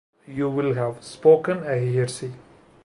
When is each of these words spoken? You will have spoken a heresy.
You 0.27 0.49
will 0.49 0.73
have 0.73 1.03
spoken 1.03 1.57
a 1.59 1.77
heresy. 1.77 2.33